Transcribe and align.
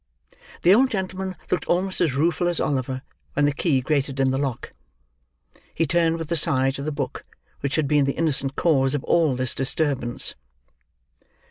The 0.63 0.73
old 0.73 0.89
gentleman 0.89 1.35
looked 1.51 1.65
almost 1.65 2.01
as 2.01 2.15
rueful 2.15 2.47
as 2.47 2.59
Oliver 2.59 3.03
when 3.33 3.45
the 3.45 3.51
key 3.53 3.81
grated 3.81 4.19
in 4.19 4.31
the 4.31 4.37
lock. 4.39 4.73
He 5.75 5.85
turned 5.85 6.17
with 6.17 6.31
a 6.31 6.35
sigh 6.35 6.71
to 6.71 6.81
the 6.81 6.91
book, 6.91 7.23
which 7.59 7.75
had 7.75 7.87
been 7.87 8.05
the 8.05 8.17
innocent 8.17 8.55
cause 8.55 8.95
of 8.95 9.03
all 9.03 9.35
this 9.35 9.53
disturbance. 9.53 10.33